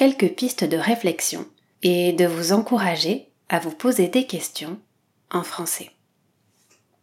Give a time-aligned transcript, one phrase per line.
[0.00, 1.44] quelques pistes de réflexion
[1.82, 4.80] et de vous encourager à vous poser des questions
[5.30, 5.90] en français.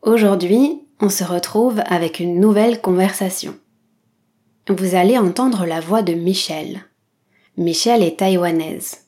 [0.02, 3.56] Aujourd'hui, on se retrouve avec une nouvelle conversation.
[4.68, 6.86] Vous allez entendre la voix de Michelle.
[7.56, 9.06] Michelle est taïwanaise.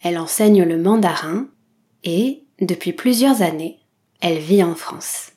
[0.00, 1.46] Elle enseigne le mandarin
[2.02, 3.78] et, depuis plusieurs années,
[4.20, 5.30] elle vit en France.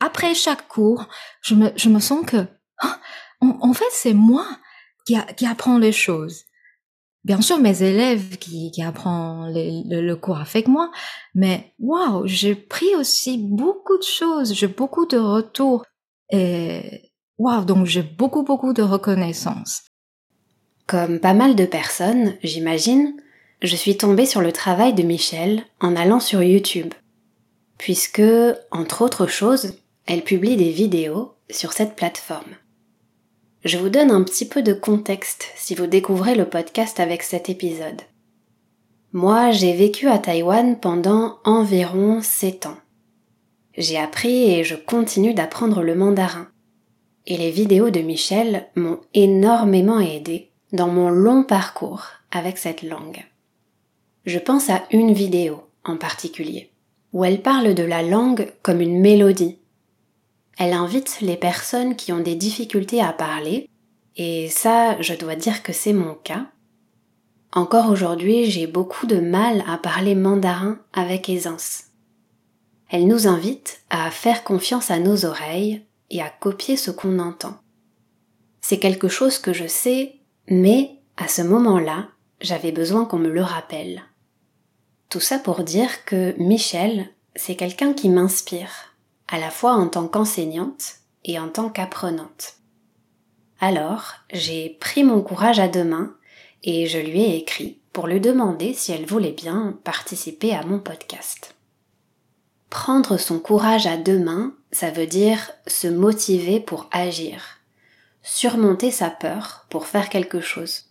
[0.00, 1.06] Après chaque cours,
[1.42, 2.44] je me, sens que,
[2.80, 2.98] ah,
[3.40, 4.48] en, fait, c'est moi
[5.06, 6.46] qui apprends les choses
[7.24, 10.90] bien sûr mes élèves qui, apprennent le, cours avec moi,
[11.34, 15.84] mais waouh, j'ai pris aussi beaucoup de choses, j'ai beaucoup de retours
[16.30, 19.82] et waouh, donc j'ai beaucoup beaucoup de reconnaissance.
[20.86, 23.14] Comme pas mal de personnes, j'imagine,
[23.62, 26.92] je suis tombée sur le travail de Michel en allant sur YouTube,
[27.78, 28.22] puisque,
[28.70, 32.56] entre autres choses, elle publie des vidéos sur cette plateforme.
[33.64, 37.48] Je vous donne un petit peu de contexte si vous découvrez le podcast avec cet
[37.48, 38.02] épisode.
[39.14, 42.76] Moi, j'ai vécu à Taïwan pendant environ 7 ans.
[43.74, 46.48] J'ai appris et je continue d'apprendre le mandarin.
[47.26, 53.24] Et les vidéos de Michel m'ont énormément aidé dans mon long parcours avec cette langue.
[54.26, 56.70] Je pense à une vidéo en particulier,
[57.14, 59.56] où elle parle de la langue comme une mélodie
[60.58, 63.68] elle invite les personnes qui ont des difficultés à parler,
[64.16, 66.46] et ça, je dois dire que c'est mon cas.
[67.52, 71.84] Encore aujourd'hui, j'ai beaucoup de mal à parler mandarin avec aisance.
[72.90, 77.56] Elle nous invite à faire confiance à nos oreilles et à copier ce qu'on entend.
[78.60, 80.16] C'est quelque chose que je sais,
[80.48, 82.08] mais à ce moment-là,
[82.40, 84.02] j'avais besoin qu'on me le rappelle.
[85.08, 88.93] Tout ça pour dire que Michel, c'est quelqu'un qui m'inspire
[89.34, 92.54] à la fois en tant qu'enseignante et en tant qu'apprenante.
[93.58, 96.14] Alors, j'ai pris mon courage à deux mains
[96.62, 100.78] et je lui ai écrit pour lui demander si elle voulait bien participer à mon
[100.78, 101.56] podcast.
[102.70, 107.42] Prendre son courage à deux mains, ça veut dire se motiver pour agir,
[108.22, 110.84] surmonter sa peur pour faire quelque chose.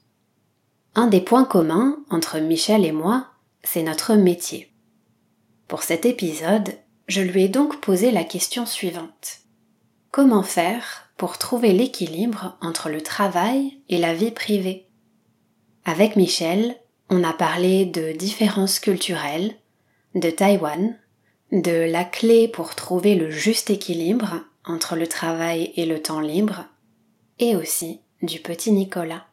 [0.96, 3.28] Un des points communs entre Michel et moi,
[3.64, 4.70] c'est notre métier.
[5.70, 6.74] Pour cet épisode,
[7.08, 9.40] je lui ai donc posé la question suivante.
[10.12, 14.88] Comment faire pour trouver l'équilibre entre le travail et la vie privée?
[15.86, 16.78] Avec Michel,
[17.10, 19.56] on a parlé de différences culturelles,
[20.16, 20.98] de Taïwan,
[21.52, 26.66] de la clé pour trouver le juste équilibre entre le travail et le temps libre,
[27.40, 29.26] et aussi du petit Nicolas.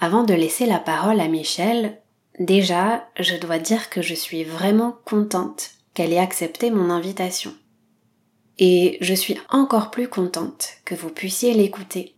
[0.00, 2.00] Avant de laisser la parole à Michel,
[2.38, 7.52] déjà, je dois dire que je suis vraiment contente qu'elle ait accepté mon invitation.
[8.58, 12.14] Et je suis encore plus contente que vous puissiez l'écouter,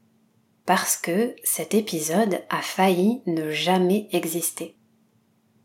[0.64, 4.76] parce que cet épisode a failli ne jamais exister.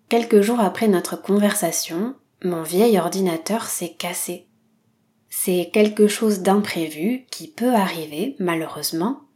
[0.09, 4.47] Quelques jours après notre conversation, mon vieil ordinateur s'est cassé.
[5.29, 9.26] C'est quelque chose d'imprévu qui peut arriver, malheureusement,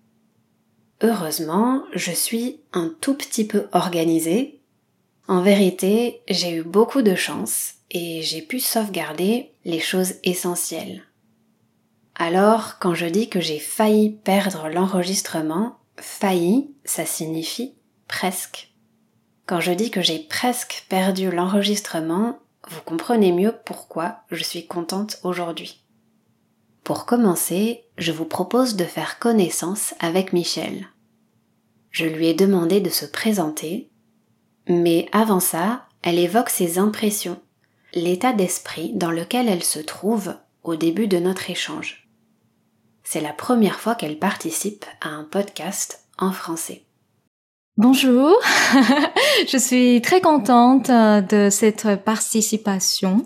[1.03, 4.61] Heureusement, je suis un tout petit peu organisée.
[5.27, 11.03] En vérité, j'ai eu beaucoup de chance et j'ai pu sauvegarder les choses essentielles.
[12.15, 17.73] Alors, quand je dis que j'ai failli perdre l'enregistrement, failli, ça signifie
[18.07, 18.71] presque.
[19.47, 22.37] Quand je dis que j'ai presque perdu l'enregistrement,
[22.69, 25.83] vous comprenez mieux pourquoi je suis contente aujourd'hui.
[26.83, 30.87] Pour commencer, je vous propose de faire connaissance avec Michel.
[31.91, 33.91] Je lui ai demandé de se présenter,
[34.67, 37.41] mais avant ça, elle évoque ses impressions,
[37.93, 42.07] l'état d'esprit dans lequel elle se trouve au début de notre échange.
[43.03, 46.85] C'est la première fois qu'elle participe à un podcast en français.
[47.75, 48.37] Bonjour,
[49.49, 53.25] je suis très contente euh, de cette participation.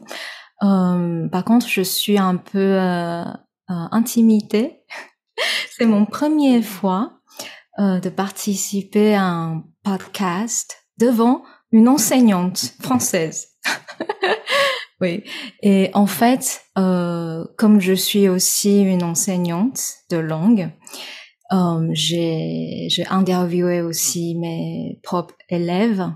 [0.64, 3.24] Euh, par contre, je suis un peu euh,
[3.68, 4.80] intimidée.
[5.78, 7.20] C'est mon première fois
[7.80, 13.50] euh, de participer à un podcast devant une enseignante française.
[15.02, 15.24] oui.
[15.62, 20.72] Et en fait, euh, comme je suis aussi une enseignante de langue,
[21.52, 26.10] euh, j'ai interviewé aussi mes propres élèves,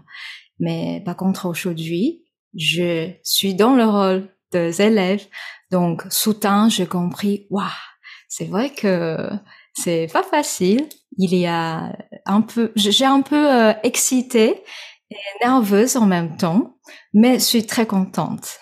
[0.59, 2.23] mais par contre aujourd'hui,
[2.55, 5.25] je suis dans le rôle des élèves.
[5.71, 7.67] Donc, soudain, j'ai compris, waouh,
[8.27, 9.29] c'est vrai que
[9.73, 10.87] c'est pas facile.
[11.21, 11.91] Il y a
[12.25, 14.63] un peu, j'ai un peu euh, excité
[15.11, 16.77] et nerveuse en même temps,
[17.13, 18.57] mais je suis très contente.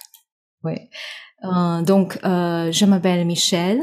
[0.63, 0.75] Oui.
[1.43, 3.81] Euh, donc, euh, je m'appelle Michelle.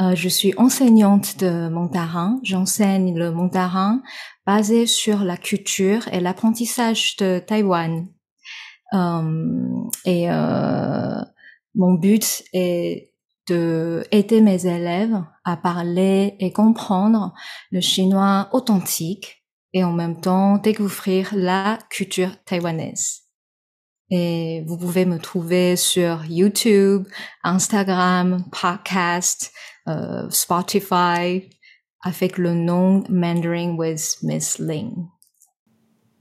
[0.00, 2.40] Euh, je suis enseignante de montarin.
[2.42, 4.02] J'enseigne le montarin
[4.46, 8.08] basé sur la culture et l'apprentissage de Taïwan.
[8.94, 10.28] Euh, et
[11.74, 13.13] mon but est
[13.48, 17.34] de aider mes élèves à parler et comprendre
[17.70, 23.22] le chinois authentique et en même temps découvrir la culture taïwanaise.
[24.10, 27.06] Et vous pouvez me trouver sur YouTube,
[27.42, 29.52] Instagram, podcast,
[29.88, 31.50] euh, Spotify,
[32.02, 35.08] avec le nom Mandarin with Miss Ling.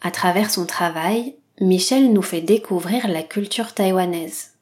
[0.01, 4.52] À travers son travail, Michel nous fait découvrir la culture taïwanaise.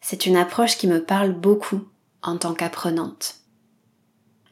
[0.00, 1.82] C'est une approche qui me parle beaucoup
[2.22, 3.36] en tant qu'apprenante.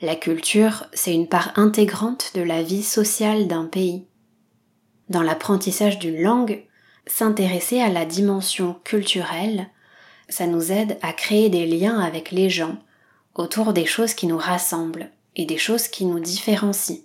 [0.00, 4.06] La culture, c'est une part intégrante de la vie sociale d'un pays.
[5.08, 6.64] Dans l'apprentissage d'une langue,
[7.06, 9.68] s'intéresser à la dimension culturelle,
[10.28, 12.78] ça nous aide à créer des liens avec les gens
[13.34, 16.98] autour des choses qui nous rassemblent et des choses qui nous différencient.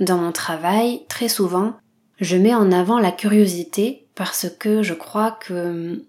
[0.00, 1.74] Dans mon travail, très souvent,
[2.20, 6.04] je mets en avant la curiosité parce que je crois que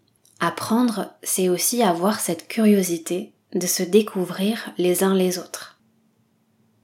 [0.45, 5.79] apprendre, c'est aussi avoir cette curiosité de se découvrir les uns les autres.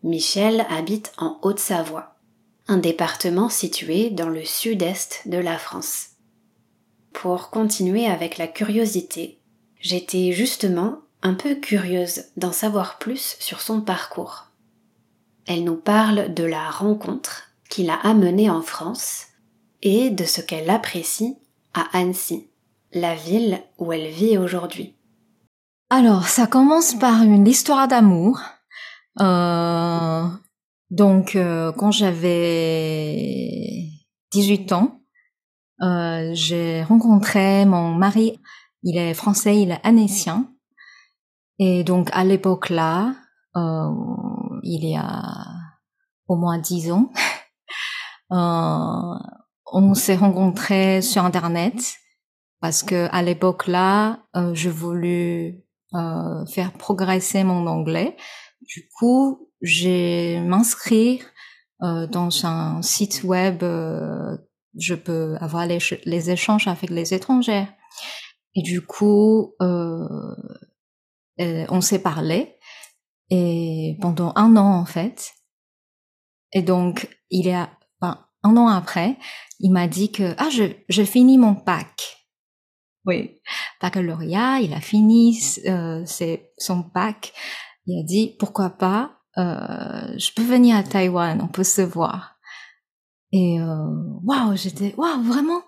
[0.04, 2.16] Michel habite en Haute-Savoie,
[2.68, 6.08] un département situé dans le sud-est de la France.
[7.14, 9.40] Pour continuer avec la curiosité,
[9.80, 14.48] j'étais justement un peu curieuse d'en savoir plus sur son parcours.
[15.46, 19.28] Elle nous parle de la rencontre qui l'a amenée en France
[19.82, 21.38] et de ce qu'elle apprécie
[21.74, 22.48] à Annecy,
[22.94, 24.96] la ville où elle vit aujourd'hui.
[25.90, 28.42] Alors, ça commence par une histoire d'amour.
[29.20, 30.26] Euh,
[30.90, 33.18] donc, euh, quand j'avais
[34.32, 35.02] 18 ans,
[35.82, 38.40] euh, j'ai rencontré mon mari.
[38.84, 40.48] Il est français, il est anécien.
[41.60, 43.14] Et donc, à l'époque là,
[43.56, 43.90] euh,
[44.64, 45.22] il y a
[46.28, 47.12] au moins 10 ans,
[48.32, 49.20] euh,
[49.74, 51.76] on s'est rencontrés sur Internet
[52.62, 58.16] parce que à l'époque là, euh, je voulais euh, faire progresser mon anglais.
[58.62, 61.26] Du coup, j'ai m'inscrire
[61.84, 63.64] euh, dans un site web.
[63.64, 64.38] Euh,
[64.78, 67.68] je peux avoir les, échanges avec les étrangers.
[68.56, 70.36] Et du coup, euh,
[71.38, 72.56] on s'est parlé
[73.30, 75.34] et pendant un an en fait.
[76.54, 77.70] Et donc, il y a
[78.00, 79.18] ben, un an après,
[79.60, 82.21] il m'a dit que ah je finis mon bac.
[83.06, 83.42] Oui,
[83.82, 87.34] baccalauréat, il a fini euh, c'est son bac.
[87.88, 92.38] Il a dit pourquoi pas, euh, je peux venir à Taïwan, on peut se voir.
[93.32, 95.62] Et waouh, j'étais waouh vraiment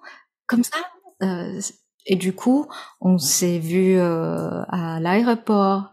[0.47, 0.77] comme ça.
[1.23, 1.59] Euh,
[2.05, 2.67] et du coup,
[2.99, 5.91] on s'est vu euh, à l'aéroport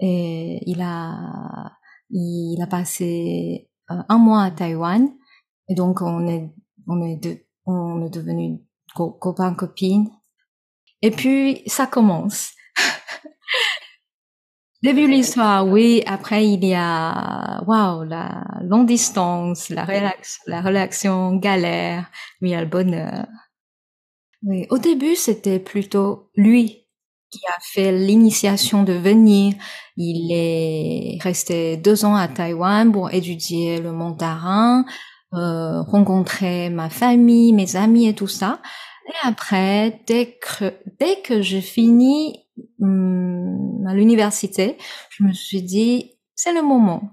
[0.00, 1.72] et il a
[2.10, 5.08] il a passé euh, un mois à Taïwan
[5.68, 6.50] et donc on est
[6.88, 8.60] on est de, on est devenu
[8.94, 10.10] copains copines
[11.04, 12.52] et puis ça commence
[14.82, 21.36] début l'histoire oui après il y a waouh la longue distance la relax, la relation
[21.36, 23.26] galère mais il y a le bonheur
[24.42, 26.84] oui au début c'était plutôt lui
[27.34, 29.54] qui a fait l'initiation de venir.
[29.96, 34.84] Il est resté deux ans à Taïwan pour étudier le mandarin,
[35.34, 38.60] euh, rencontrer ma famille, mes amis et tout ça.
[39.06, 42.46] Et après, dès que, dès que j'ai fini
[42.80, 44.78] hum, à l'université,
[45.10, 47.10] je me suis dit, c'est le moment.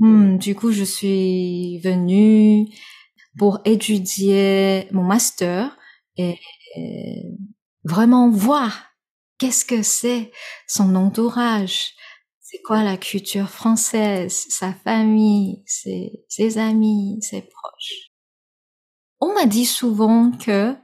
[0.00, 2.68] Hum, du coup, je suis venue
[3.38, 5.76] pour étudier mon master
[6.16, 6.38] et,
[7.84, 8.92] vraiment voir
[9.38, 10.30] qu'est-ce que c'est
[10.68, 11.94] son entourage,
[12.40, 18.09] c'est quoi la culture française, sa famille, ses amis, ses proches.
[19.20, 20.74] On m'a dit souvent que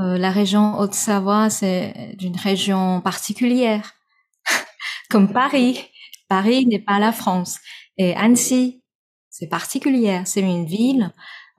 [0.00, 3.94] euh, la région Haute-Savoie, c'est une région particulière,
[5.10, 5.78] comme Paris.
[6.28, 7.58] Paris n'est pas la France.
[7.96, 8.82] Et Annecy,
[9.28, 11.12] c'est particulière, c'est une ville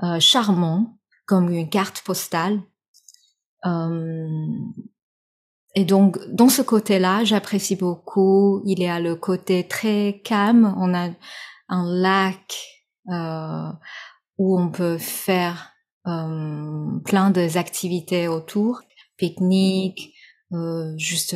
[0.03, 2.61] euh, charmant comme une carte postale.
[3.65, 4.47] Euh,
[5.75, 8.61] et donc, dans ce côté-là, j'apprécie beaucoup.
[8.65, 10.73] Il y a le côté très calme.
[10.77, 11.09] On a
[11.69, 12.59] un lac
[13.09, 13.71] euh,
[14.37, 15.70] où on peut faire
[16.03, 18.81] plein d'activités autour,
[19.17, 20.13] pique-nique,
[20.53, 21.35] euh, juste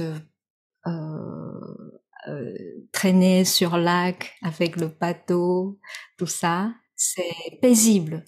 [2.91, 5.79] traîner sur lac avec le bateau,
[6.17, 6.71] tout ça.
[6.95, 8.25] C'est paisible.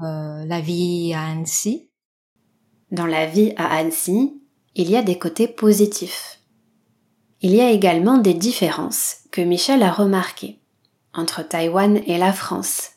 [0.00, 1.90] la vie à Annecy.
[2.90, 4.42] Dans la vie à Annecy,
[4.74, 6.40] il y a des côtés positifs.
[7.40, 10.60] Il y a également des différences que Michel a remarquées
[11.12, 12.92] entre Taïwan et la France,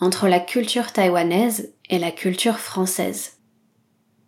[0.00, 3.38] entre la culture taïwanaise et la culture française.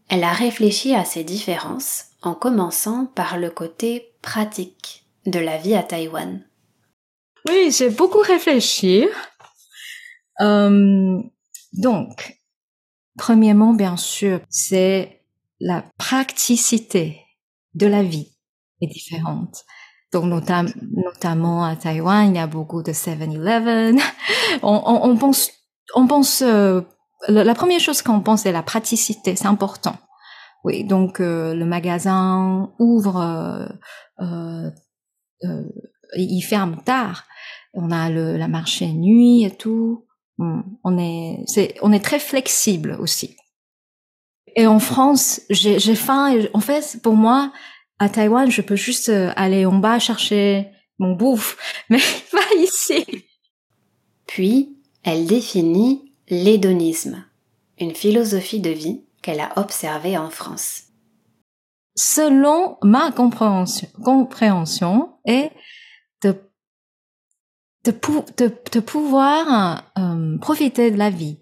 [0.09, 5.75] Elle a réfléchi à ces différences en commençant par le côté pratique de la vie
[5.75, 6.45] à Taïwan.
[7.49, 9.07] Oui, j'ai beaucoup réfléchi.
[10.41, 11.19] Euh,
[11.73, 12.41] donc,
[13.17, 15.23] premièrement, bien sûr, c'est
[15.61, 17.21] la praticité
[17.75, 18.33] de la vie
[18.81, 19.65] est différente.
[20.13, 23.99] Donc notamment à Taïwan, il y a beaucoup de 7-Eleven.
[24.63, 25.51] On, pense,
[25.95, 26.81] on pense, euh,
[27.29, 29.97] la, première chose qu'on pense c'est la praticité, c'est important.
[30.65, 33.17] Oui, donc euh, le magasin ouvre,
[34.21, 34.71] euh,
[35.43, 35.63] euh,
[36.17, 37.25] il ferme tard.
[37.73, 40.05] On a le, la marché nuit et tout.
[40.39, 41.45] On est,
[41.83, 43.37] on est très flexible aussi.
[44.55, 46.37] Et en France, j'ai faim.
[46.53, 47.53] En fait, pour moi,
[47.99, 50.69] à Taïwan, je peux juste aller en bas chercher
[50.99, 51.57] mon bouffe,
[51.91, 52.01] mais
[52.33, 53.05] pas ici.
[54.27, 57.25] Puis, elle définit l'hédonisme,
[57.79, 60.85] une philosophie de vie qu'elle a observée en France.
[61.95, 65.15] Selon ma compréhension, compréhension
[67.87, 67.93] de,
[68.73, 71.39] de pouvoir euh, profiter de la vie.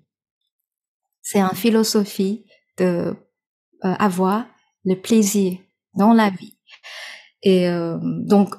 [1.22, 2.44] C'est une philosophie
[2.76, 2.84] de
[3.84, 4.46] euh, avoir
[4.84, 5.58] le plaisir
[5.94, 6.56] dans la vie.
[7.42, 8.54] Et euh, donc,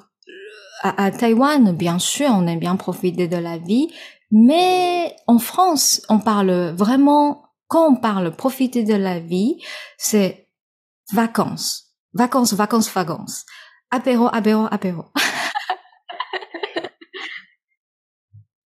[0.82, 3.94] à, à, Taïwan, bien sûr, on aime bien profiter de la vie,
[4.32, 9.62] mais en France, on parle vraiment, quand on parle profiter de la vie,
[9.98, 10.50] c'est
[11.14, 11.94] vacances.
[12.14, 13.46] Vacances, vacances, vacances.
[13.92, 15.06] Apéro, apéro, apéro.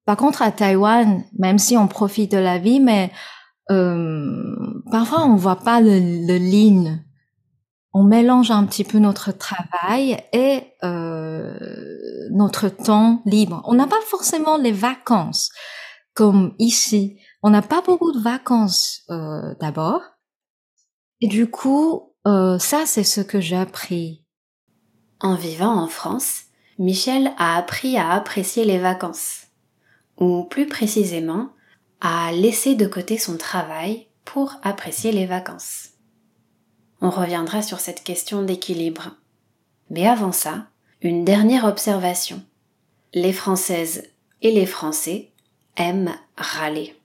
[0.05, 3.11] Par contre, à Taïwan, même si on profite de la vie, mais
[3.69, 7.03] euh, parfois on voit pas le, le ligne.
[7.99, 11.53] On mélange un petit peu notre travail et euh,
[12.31, 13.61] notre temps libre.
[13.65, 15.51] On n'a pas forcément les vacances
[16.13, 17.19] comme ici.
[17.43, 19.99] On n'a pas beaucoup de vacances euh, d'abord.
[21.19, 24.23] Et du coup, euh, ça c'est ce que j'ai appris.
[25.19, 26.43] En vivant en France,
[26.77, 29.47] Michel a appris à apprécier les vacances.
[30.21, 31.49] Ou plus précisément,
[31.99, 35.98] à laisser de côté son travail pour apprécier les vacances.
[37.01, 39.11] On reviendra sur cette question d'équilibre.
[39.89, 40.67] Mais avant ça,
[41.01, 42.43] une dernière observation.
[43.13, 44.09] Les Françaises
[44.41, 45.31] et les Français
[45.77, 46.95] aiment râler.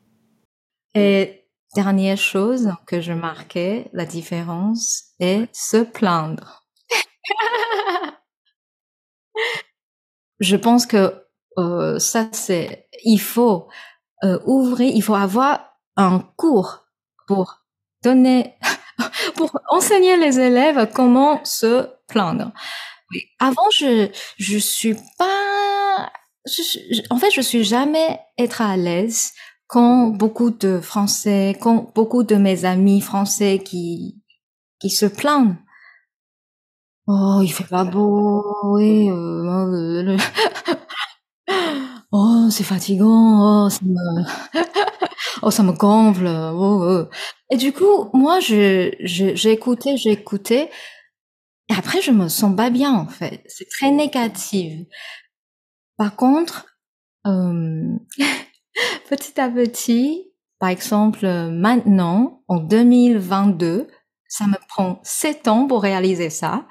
[0.95, 6.65] Et dernière chose que je marquais, la différence est se plaindre.
[10.41, 11.25] je pense que
[11.59, 13.69] euh, ça c'est, il faut
[14.25, 16.87] euh, ouvrir, il faut avoir un cours
[17.27, 17.65] pour
[18.03, 18.55] donner,
[19.37, 22.53] pour enseigner les élèves comment se plaindre.
[23.39, 24.09] Avant, je
[24.39, 26.11] je suis pas,
[27.11, 29.33] en fait, je suis jamais être à l'aise
[29.67, 34.21] quand beaucoup de Français, quand beaucoup de mes amis français qui
[34.81, 35.57] qui se plaignent.
[37.07, 39.09] Oh, il fait pas beau, oui.
[39.11, 40.17] Euh,
[42.13, 44.89] oh c'est fatigant, oh
[45.43, 47.15] oh ça me gonfle, oh, oh.
[47.51, 50.69] et du coup moi je j'ai écouté, j'ai écouté,
[51.69, 54.87] et après je me sens pas bien en fait, c'est très négatif.
[55.97, 56.67] Par contre,
[57.27, 57.97] euh,
[59.09, 63.89] petit à petit, par exemple maintenant en 2022,
[64.29, 66.67] ça me prend sept ans pour réaliser ça.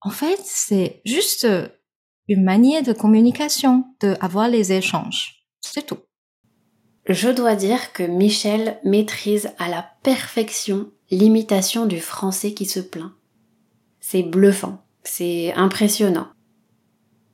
[0.00, 1.46] En fait, c'est juste
[2.28, 5.46] une manière de communication, de avoir les échanges.
[5.60, 5.98] C'est tout.
[7.06, 13.12] Je dois dire que Michel maîtrise à la perfection l'imitation du français qui se plaint.
[14.00, 16.28] C'est bluffant, c'est impressionnant.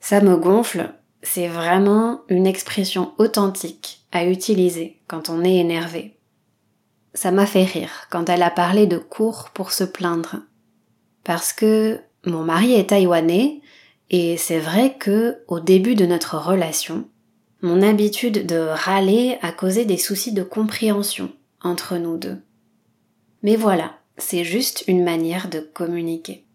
[0.01, 6.19] Ça me gonfle, c'est vraiment une expression authentique à utiliser quand on est énervé.
[7.15, 10.37] Ça m'a fait rire quand elle a parlé de cours pour se plaindre.
[11.23, 13.61] Parce que mon mari est taïwanais
[14.11, 17.09] et c'est vrai que au début de notre relation,
[17.63, 21.31] Mon habitude de râler a causé des soucis de compréhension
[21.63, 22.41] entre nous deux.
[23.43, 26.47] Mais voilà, c'est juste une manière de communiquer.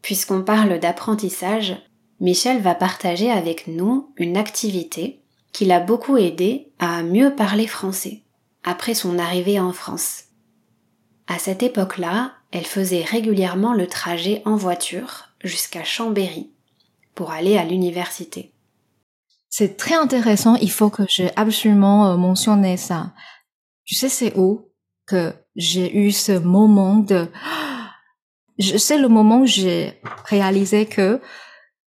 [0.00, 1.76] Puisqu'on parle d'apprentissage,
[2.20, 5.20] Michel va partager avec nous une activité
[5.52, 8.22] qui l'a beaucoup aidé à mieux parler français
[8.64, 10.24] après son arrivée en France.
[11.26, 16.50] À cette époque-là, elle faisait régulièrement le trajet en voiture jusqu'à Chambéry
[17.14, 18.51] pour aller à l'université.
[19.54, 23.12] C'est très intéressant, il faut que j'ai absolument euh, mentionné ça.
[23.84, 24.72] Tu sais c'est où
[25.06, 27.28] que j'ai eu ce moment de
[28.78, 31.20] c'est le moment où j'ai réalisé que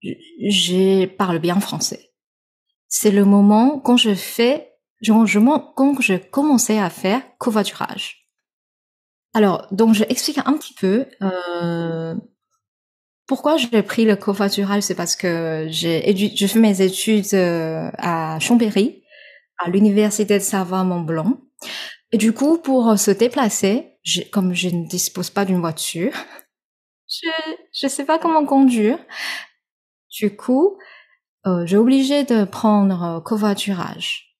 [0.01, 2.13] je parle bien français.
[2.87, 5.11] C'est le moment quand je fais, je,
[5.75, 8.27] quand je commençais à faire covoiturage.
[9.35, 12.15] Alors, donc je explique un petit peu euh,
[13.31, 14.83] pourquoi j'ai pris le covoiturage.
[14.83, 19.05] C'est parce que j'ai je fais mes études euh, à Chambéry,
[19.57, 21.37] à l'université de Savoie-Mont-Blanc.
[22.11, 23.97] Et du coup, pour se déplacer,
[24.33, 26.11] comme je ne dispose pas d'une voiture,
[27.07, 27.29] je
[27.73, 28.99] je sais pas comment conduire.
[30.09, 30.77] Du coup,
[31.45, 34.35] euh, j'ai obligé de prendre euh, covoiturage.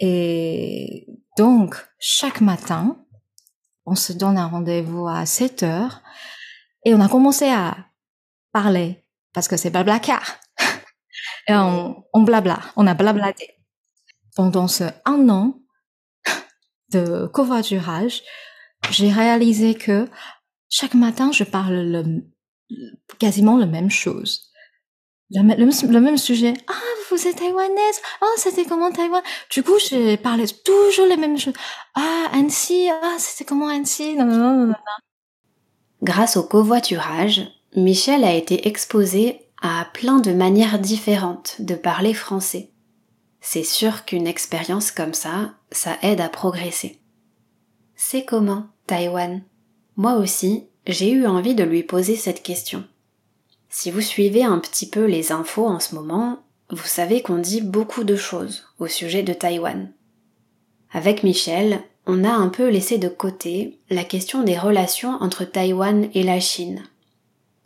[0.00, 1.06] Et
[1.38, 2.96] donc, chaque matin,
[3.86, 6.02] on se donne un rendez-vous à 7 heures
[6.84, 7.76] et on a commencé à
[8.52, 10.40] parler parce que c'est blablacar.
[11.48, 13.50] et on, on blabla, on a blablaté.
[14.34, 15.58] Pendant ce un an
[16.90, 18.22] de covoiturage,
[18.90, 20.08] j'ai réalisé que
[20.68, 22.22] chaque matin, je parle le,
[23.18, 24.48] quasiment la même chose.
[25.30, 26.52] Le, le, même sujet.
[26.66, 26.72] Ah,
[27.10, 28.00] vous êtes taïwanaise.
[28.20, 29.22] Ah, c'était comment Taïwan?
[29.50, 31.54] Du coup, je parlais toujours les mêmes choses.
[31.94, 32.90] Ah, Annecy.
[32.90, 34.14] Ah, c'était comment Annecy?
[34.14, 34.74] Non, non, non,
[36.02, 37.42] Grâce au covoiturage,
[37.76, 42.70] Michel a été exposé à plein de manières différentes de parler français.
[43.40, 47.00] C'est sûr qu'une expérience comme ça, ça aide à progresser.
[47.94, 49.42] C'est comment, Taïwan?
[49.96, 52.84] Moi aussi, j'ai eu envie de lui poser cette question.
[53.68, 57.60] Si vous suivez un petit peu les infos en ce moment, vous savez qu'on dit
[57.60, 59.92] beaucoup de choses au sujet de Taïwan.
[60.92, 66.08] Avec Michel, on a un peu laissé de côté la question des relations entre Taïwan
[66.14, 66.82] et la Chine.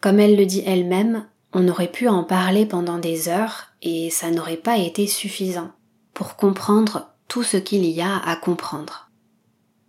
[0.01, 4.31] Comme elle le dit elle-même, on aurait pu en parler pendant des heures et ça
[4.31, 5.71] n'aurait pas été suffisant
[6.13, 9.11] pour comprendre tout ce qu'il y a à comprendre.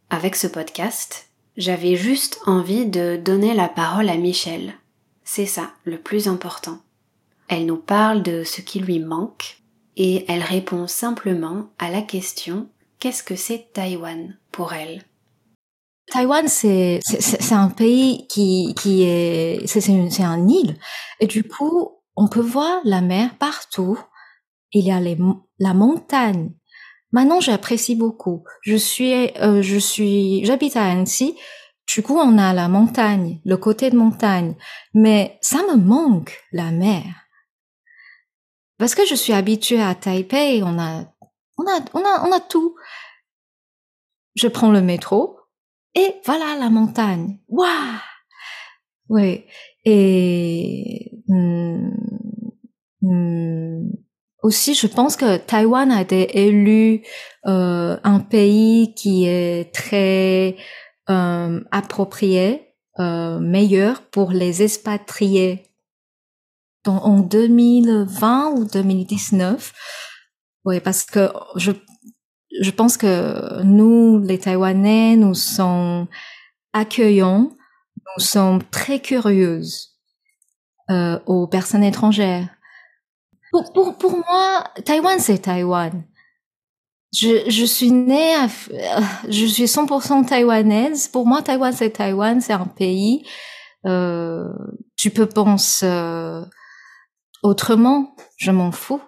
[0.09, 4.75] Avec ce podcast, j'avais juste envie de donner la parole à Michel.
[5.23, 6.79] C'est ça, le plus important.
[7.49, 9.61] Elle nous parle de ce qui lui manque
[9.97, 15.03] et elle répond simplement à la question qu'est-ce que c'est Taïwan pour elle?
[16.11, 20.77] Taïwan, c'est c'est un pays qui qui est c'est un île
[21.19, 23.99] et du coup on peut voir la mer partout.
[24.73, 25.17] Il y a les,
[25.59, 26.51] la montagne,
[27.11, 28.43] Maintenant, j'apprécie beaucoup.
[28.61, 31.35] Je suis, euh, je suis, j'habite à Annecy.
[31.93, 34.55] Du coup, on a la montagne, le côté de montagne.
[34.93, 37.03] Mais ça me manque, la mer.
[38.77, 41.05] Parce que je suis habituée à Taipei, on a,
[41.57, 42.75] on a, on a, on a tout.
[44.35, 45.39] Je prends le métro
[45.95, 47.39] et voilà la montagne.
[47.47, 47.69] Waouh!
[49.09, 49.45] Oui.
[49.85, 51.95] Et, hum,
[53.01, 53.91] hum,
[54.43, 57.03] aussi, je pense que Taïwan a été élu
[57.45, 60.57] euh, un pays qui est très
[61.09, 65.63] euh, approprié, euh, meilleur pour les expatriés.
[66.85, 69.73] Donc, en 2020 ou 2019,
[70.67, 71.71] oui, parce que je
[72.61, 76.07] je pense que nous, les Taïwanais, nous sommes
[76.73, 77.51] accueillants,
[78.17, 79.97] nous sommes très curieuses
[80.89, 82.49] euh, aux personnes étrangères.
[83.51, 86.03] Pour, pour, pour moi, Taïwan, c'est Taïwan.
[87.13, 88.35] Je, je suis née,
[89.29, 91.07] je suis 100% taïwanaise.
[91.07, 93.25] Pour moi, Taïwan, c'est Taïwan, c'est un pays.
[93.85, 94.49] Euh,
[94.97, 96.43] tu peux penser euh,
[97.41, 99.01] autrement, je m'en fous.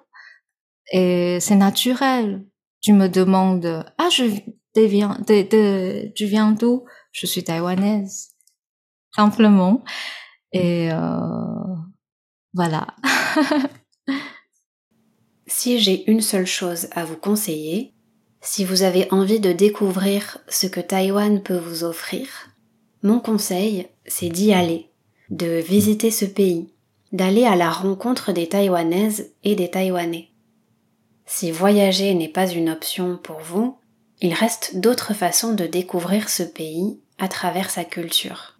[0.92, 2.46] Et c'est naturel.
[2.82, 4.24] Tu me demandes, ah, je
[4.76, 6.86] tu viens d'où?
[7.12, 8.30] Je suis taïwanaise,
[9.16, 9.84] simplement.
[10.54, 11.76] Et euh,
[12.54, 12.88] voilà.
[15.52, 17.96] Si j'ai une seule chose à vous conseiller,
[18.40, 22.28] si vous avez envie de découvrir ce que Taïwan peut vous offrir,
[23.02, 24.92] mon conseil, c'est d'y aller,
[25.32, 26.72] de visiter ce pays,
[27.12, 30.29] d'aller à la rencontre des Taïwanaises et des Taïwanais.
[31.32, 33.78] Si voyager n'est pas une option pour vous,
[34.20, 38.60] il reste d'autres façons de découvrir ce pays à travers sa culture.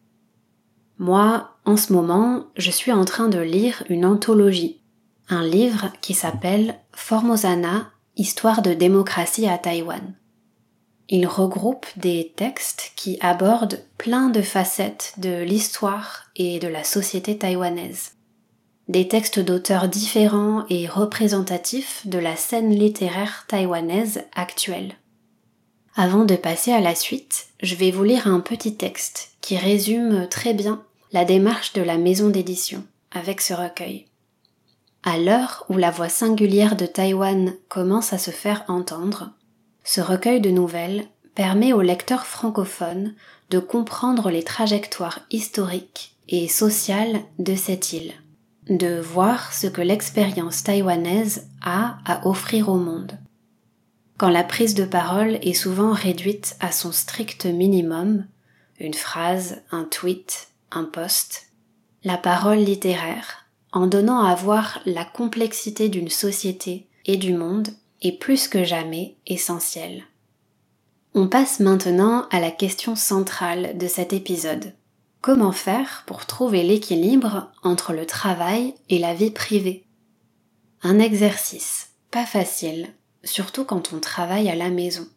[1.00, 4.80] Moi, en ce moment, je suis en train de lire une anthologie
[5.30, 10.16] un livre qui s'appelle Formosana, Histoire de démocratie à Taïwan.
[11.08, 17.38] Il regroupe des textes qui abordent plein de facettes de l'histoire et de la société
[17.38, 18.12] taïwanaise.
[18.90, 24.96] Des textes d'auteurs différents et représentatifs de la scène littéraire taïwanaise actuelle.
[25.96, 30.28] Avant de passer à la suite, je vais vous lire un petit texte qui résume
[30.28, 34.08] très bien la démarche de la maison d'édition avec ce recueil.
[35.04, 39.30] À l'heure où la voix singulière de Taïwan commence à se faire entendre,
[39.84, 43.14] ce recueil de nouvelles permet aux lecteurs francophones
[43.52, 48.14] de comprendre les trajectoires historiques et sociales de cette île,
[48.70, 53.18] de voir ce que l'expérience taïwanaise a à offrir au monde.
[54.18, 58.26] Quand la prise de parole est souvent réduite à son strict minimum,
[58.80, 61.48] une phrase, un tweet, un post,
[62.04, 67.70] la parole littéraire, en donnant à voir la complexité d'une société et du monde,
[68.02, 70.04] est plus que jamais essentiel.
[71.14, 74.74] On passe maintenant à la question centrale de cet épisode.
[75.32, 79.86] Comment faire pour trouver l'équilibre entre le travail et la vie privée
[80.82, 85.08] Un exercice pas facile, surtout quand on travaille à la maison.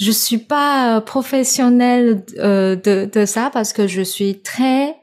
[0.00, 4.96] Je suis pas professionnelle euh, de, de, ça parce que je suis très,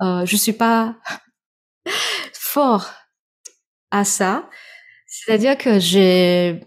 [0.00, 0.96] euh, je suis pas
[2.32, 2.88] fort
[3.90, 4.48] à ça.
[5.06, 6.62] C'est-à-dire que j'ai,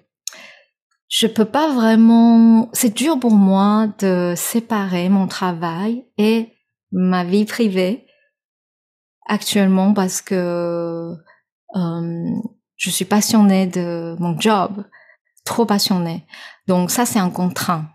[1.09, 6.52] je peux pas vraiment, c'est dur pour moi de séparer mon travail et
[6.93, 8.07] ma vie privée
[9.27, 11.13] actuellement parce que
[11.75, 12.35] euh,
[12.77, 14.85] je suis passionnée de mon job,
[15.43, 16.25] trop passionnée.
[16.67, 17.89] Donc ça, c'est un contraint.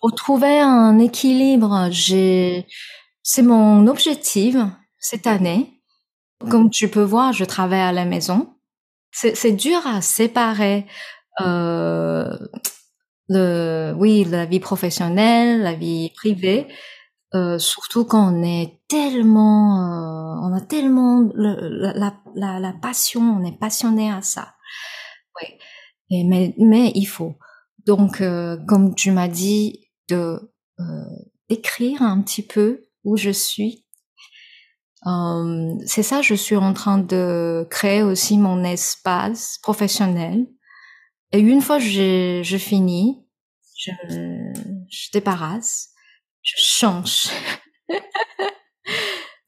[0.00, 2.66] Pour trouver un équilibre, j'ai,
[3.22, 4.56] c'est mon objectif
[4.98, 5.82] cette année.
[6.50, 8.54] Comme tu peux voir, je travaille à la maison
[9.14, 10.86] c'est dur à séparer
[11.40, 12.36] euh,
[13.28, 16.66] le, oui, la vie professionnelle, la vie privée,
[17.34, 23.44] euh, surtout quand on est tellement, euh, on a tellement la, la, la, passion, on
[23.44, 24.54] est passionné à ça.
[26.10, 27.34] Et mais, mais il faut.
[27.86, 30.38] Donc, euh, comme tu m'as dit, de
[30.80, 30.84] euh,
[31.48, 33.84] écrire un petit peu où je suis,
[35.06, 40.46] euh, c'est ça, je suis en train de créer aussi mon espace professionnel.
[41.32, 43.26] Et une fois que je finis,
[43.76, 43.90] je,
[44.88, 45.93] je débarrasse,
[46.44, 47.28] je change.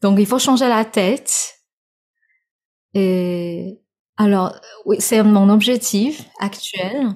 [0.02, 1.54] Donc il faut changer la tête.
[2.94, 3.80] Et
[4.16, 7.11] alors, oui, c'est mon objectif actuel.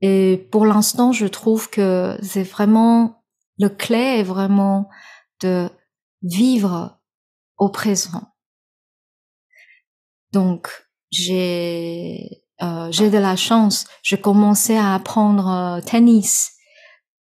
[0.00, 3.24] Et pour l'instant, je trouve que c'est vraiment
[3.58, 4.88] le clé est vraiment
[5.40, 5.68] de
[6.22, 6.98] vivre
[7.56, 8.34] au présent.
[10.32, 10.68] Donc,
[11.10, 13.86] j'ai euh, j'ai de la chance.
[14.02, 16.55] Je commençais à apprendre euh, tennis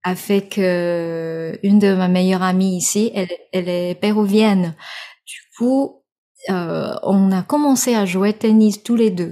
[0.04, 3.12] avec euh, une de mes meilleures amies ici.
[3.14, 4.76] Elle, elle est péruvienne.
[5.26, 6.04] Du coup,
[6.50, 9.32] euh, on a commencé à jouer tennis tous les deux.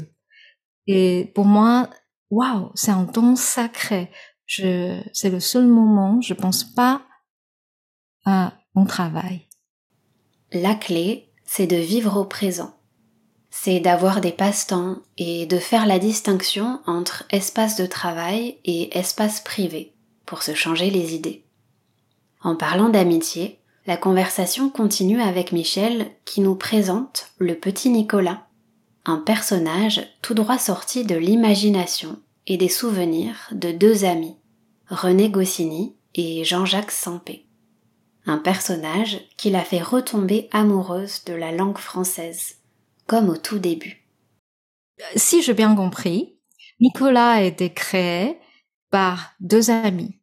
[0.87, 1.89] Et pour moi,
[2.29, 4.11] waouh, c'est un temps sacré.
[4.45, 6.21] Je, c'est le seul moment.
[6.21, 7.01] Je pense pas
[8.25, 9.47] à mon travail.
[10.51, 12.75] La clé, c'est de vivre au présent.
[13.51, 19.41] C'est d'avoir des passe-temps et de faire la distinction entre espace de travail et espace
[19.41, 19.95] privé
[20.29, 21.43] pour se changer les idées.
[22.41, 28.45] En parlant d'amitié, la conversation continue avec Michel qui nous présente le petit Nicolas,
[29.05, 34.37] un personnage tout droit sorti de l'imagination et des souvenirs de deux amis,
[34.87, 37.49] René Goscinny et Jean-Jacques Sampé
[38.29, 42.57] un personnage qui la fait retomber amoureuse de la langue française,
[43.07, 44.05] comme au tout début.
[45.15, 46.37] Si j'ai bien compris,
[46.79, 48.37] Nicolas a été créé
[48.91, 50.18] par deux amis.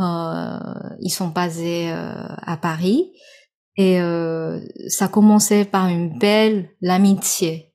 [0.00, 0.58] Euh,
[1.00, 3.12] ils sont basés euh, à Paris
[3.76, 7.72] et euh, ça commençait par une belle amitié.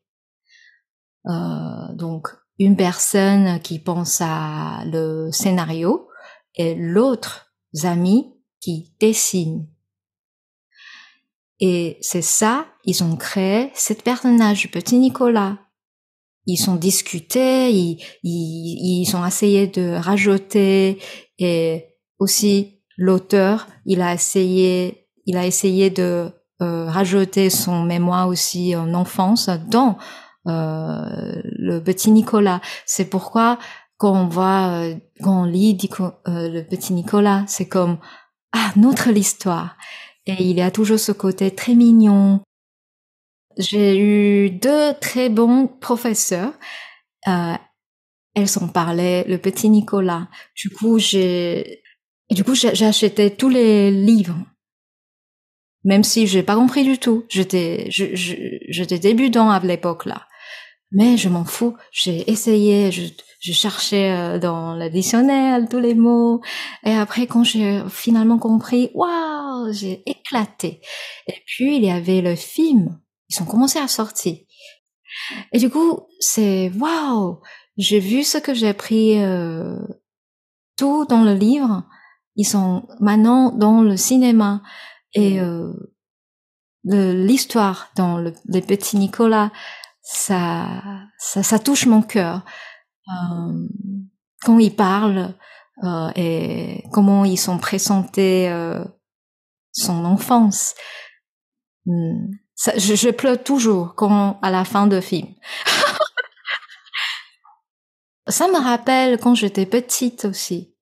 [1.25, 2.27] donc
[2.57, 6.09] une personne qui pense à le scénario
[6.55, 7.53] et l'autre
[7.83, 9.67] ami qui dessine.
[11.61, 15.57] Et c'est ça, ils ont créé cet personnage, petit Nicolas.
[16.45, 21.01] Ils sont discutés, ils, ils, ils ont essayé de rajouter
[21.37, 21.88] et
[22.19, 28.93] aussi l'auteur, il a essayé, il a essayé de euh, rajouter son mémoire aussi en
[28.93, 29.97] enfance dans
[30.47, 32.61] euh, le petit Nicolas.
[32.85, 33.57] C'est pourquoi
[33.99, 37.99] quand on voit, euh, quand on lit euh, le petit Nicolas, c'est comme
[38.53, 39.77] ah, notre histoire.
[40.25, 42.41] Et il y a toujours ce côté très mignon.
[43.57, 46.53] j'ai eu deux très bons professeurs.
[47.27, 47.55] Euh,
[48.35, 50.29] elles sont parlaient le petit Nicolas.
[50.55, 51.83] Du coup, j'ai,
[52.35, 54.37] du coup, acheté tous les livres.
[55.83, 57.25] Même si j'ai pas compris du tout.
[57.29, 60.27] J'étais, j'étais débutant à l'époque là.
[60.91, 61.75] Mais je m'en fous.
[61.91, 63.03] J'ai essayé, je,
[63.39, 66.41] je cherchais euh, dans le dictionnaire tous les mots.
[66.83, 70.81] Et après, quand j'ai finalement compris, waouh, j'ai éclaté.
[71.27, 72.99] Et puis, il y avait le film.
[73.29, 74.35] Ils ont commencé à sortir.
[75.53, 77.39] Et du coup, c'est waouh,
[77.77, 79.77] j'ai vu ce que j'ai appris euh,
[80.75, 81.83] tout dans le livre.
[82.39, 84.61] Ils sont maintenant dans le cinéma
[85.13, 85.73] et euh,
[86.85, 89.51] l'histoire dans le, les petits Nicolas
[90.01, 90.81] ça,
[91.17, 92.45] ça, ça touche mon cœur.
[93.09, 93.67] Euh,
[94.41, 95.35] quand ils parlent
[95.83, 98.49] euh, et comment ils sont présentés
[99.73, 100.75] son enfance.
[102.55, 105.27] Ça, je, je, pleure toujours quand à la fin de film.
[108.29, 110.73] ça me rappelle quand j'étais petite aussi.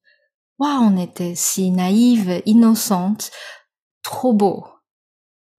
[0.59, 3.31] Waouh, on était si naïve, innocente,
[4.03, 4.65] trop beau.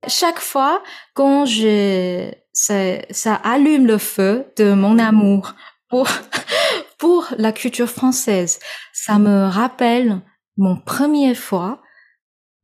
[0.07, 0.83] Chaque fois
[1.15, 2.75] quand je ça,
[3.11, 5.55] ça allume le feu de mon amour
[5.89, 6.09] pour,
[6.99, 8.59] pour la culture française.
[8.93, 10.21] Ça me rappelle
[10.57, 11.81] mon première fois,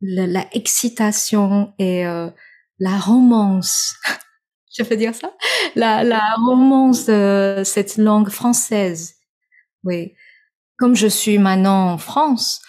[0.00, 2.28] la, la excitation et euh,
[2.80, 3.94] la romance.
[4.76, 5.32] Je peux dire ça?
[5.76, 9.14] La, la romance de cette langue française.
[9.84, 10.14] Oui.
[10.78, 12.60] Comme je suis maintenant en France,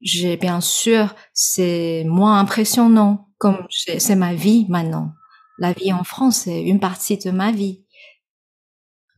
[0.00, 5.12] j'ai bien sûr, c'est moins impressionnant, comme c'est ma vie maintenant
[5.58, 7.82] la vie en France, c'est une partie de ma vie.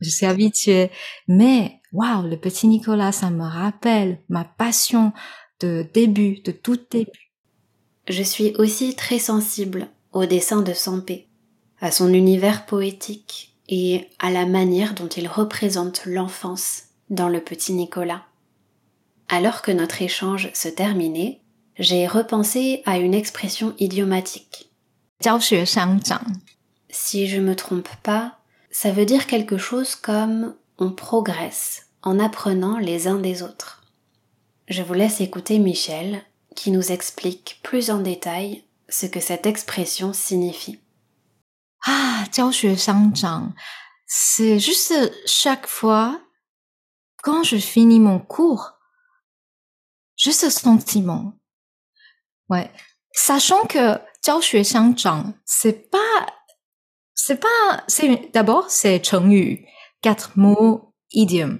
[0.01, 0.91] Je suis habituée.
[1.27, 5.13] Mais, waouh, le petit Nicolas, ça me rappelle ma passion
[5.59, 7.33] de début, de tout début.
[8.07, 11.27] Je suis aussi très sensible au dessin de Sampé,
[11.81, 17.73] à son univers poétique et à la manière dont il représente l'enfance dans le petit
[17.73, 18.26] Nicolas.
[19.29, 21.41] Alors que notre échange se terminait,
[21.77, 24.71] j'ai repensé à une expression idiomatique
[26.89, 28.39] si je me trompe pas,
[28.71, 33.83] ça veut dire quelque chose comme on progresse en apprenant les uns des autres.
[34.67, 36.23] Je vous laisse écouter Michel
[36.55, 40.79] qui nous explique plus en détail ce que cette expression signifie.
[41.85, 42.25] Ah,
[44.05, 44.93] c'est juste
[45.25, 46.19] chaque fois
[47.23, 48.76] quand je finis mon cours,
[50.17, 51.33] Juste ce sentiment.
[52.49, 52.69] Ouais.
[53.13, 56.25] Sachant que Jiao Xue Xiang c'est pas,
[57.13, 59.65] c'est pas, c'est, d'abord, c'est Chengyu,
[60.01, 61.59] quatre mots, idiom.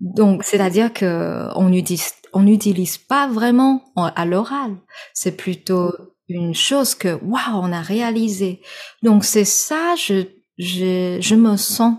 [0.00, 4.76] Donc, c'est-à-dire que on utilise, on n'utilise pas vraiment à l'oral.
[5.14, 5.92] C'est plutôt
[6.28, 8.62] une chose que, waouh, on a réalisé.
[9.02, 10.24] Donc, c'est ça, je,
[10.58, 11.98] je, je me sens,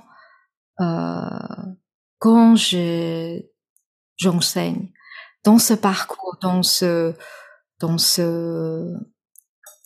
[0.81, 1.29] euh,
[2.19, 2.55] quand
[4.17, 4.91] j'enseigne.
[5.43, 7.13] Dans ce parcours, dans ce,
[7.79, 8.93] dans ce,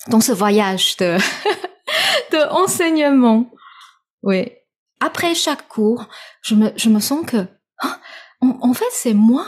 [0.07, 1.17] dans ce voyage de,
[2.31, 3.49] de enseignement.
[4.23, 4.51] Oui.
[4.99, 6.07] Après chaque cours,
[6.41, 7.47] je me, je me sens que,
[7.81, 7.99] hein,
[8.41, 9.47] en, fait, c'est moi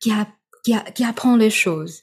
[0.00, 0.26] qui, a,
[0.64, 2.02] qui, a, qui apprend les choses.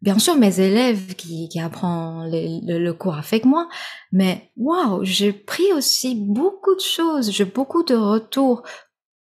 [0.00, 3.68] Bien sûr, mes élèves qui, qui apprennent le, le, cours avec moi,
[4.12, 8.62] mais waouh, j'ai pris aussi beaucoup de choses, j'ai beaucoup de retours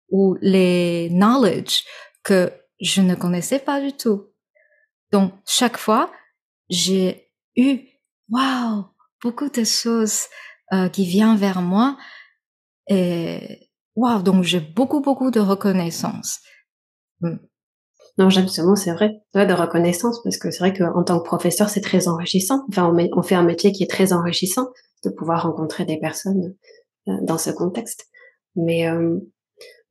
[0.09, 1.83] ou les knowledge
[2.23, 4.27] que je ne connaissais pas du tout.
[5.11, 6.11] Donc, chaque fois,
[6.69, 7.81] j'ai eu,
[8.29, 8.85] waouh,
[9.21, 10.23] beaucoup de choses
[10.73, 11.97] euh, qui viennent vers moi.
[12.87, 16.39] Et waouh, donc j'ai beaucoup, beaucoup de reconnaissance.
[17.21, 17.37] Mm.
[18.17, 21.25] Non, j'aime ce mot, c'est vrai, de reconnaissance, parce que c'est vrai qu'en tant que
[21.25, 22.65] professeur, c'est très enrichissant.
[22.69, 24.67] Enfin, on, on, fait un métier qui est très enrichissant
[25.05, 26.55] de pouvoir rencontrer des personnes
[27.07, 28.07] euh, dans ce contexte.
[28.55, 29.17] Mais euh,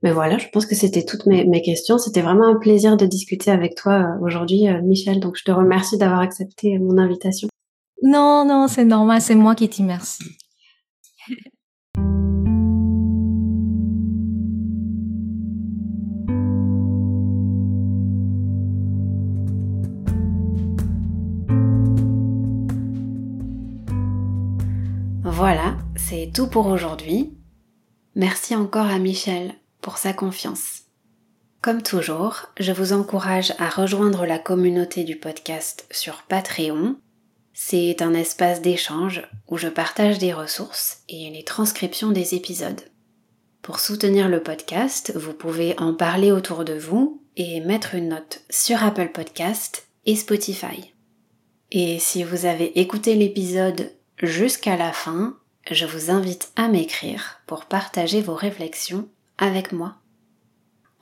[0.02, 1.98] mais voilà, je pense que c'était toutes mes, mes questions.
[1.98, 5.20] C'était vraiment un plaisir de discuter avec toi euh, aujourd'hui, euh, Michel.
[5.20, 7.48] Donc, je te remercie d'avoir accepté mon invitation.
[8.02, 9.20] Non, non, c'est normal.
[9.20, 10.24] C'est moi qui te remercie.
[25.22, 27.34] Voilà, c'est tout pour aujourd'hui.
[28.14, 30.82] Merci encore à Michel pour sa confiance.
[31.62, 36.96] Comme toujours, je vous encourage à rejoindre la communauté du podcast sur Patreon.
[37.52, 42.80] C'est un espace d'échange où je partage des ressources et les transcriptions des épisodes.
[43.60, 48.40] Pour soutenir le podcast, vous pouvez en parler autour de vous et mettre une note
[48.48, 50.94] sur Apple Podcast et Spotify.
[51.70, 55.36] Et si vous avez écouté l'épisode jusqu'à la fin,
[55.70, 59.08] je vous invite à m'écrire pour partager vos réflexions
[59.40, 59.96] avec moi.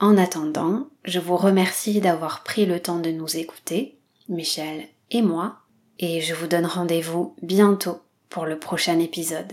[0.01, 3.99] En attendant, je vous remercie d'avoir pris le temps de nous écouter,
[4.29, 5.59] Michel et moi,
[5.99, 9.53] et je vous donne rendez-vous bientôt pour le prochain épisode.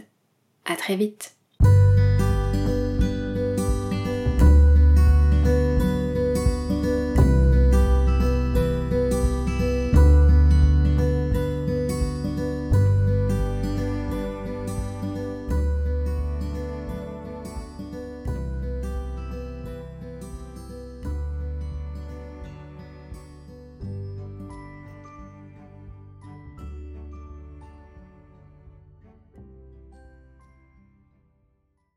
[0.66, 1.35] À très vite!